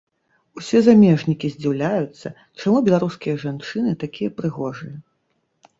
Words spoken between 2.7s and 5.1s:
беларускія жанчыны такія прыгожыя.